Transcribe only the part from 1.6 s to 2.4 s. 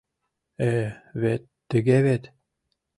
тыге вет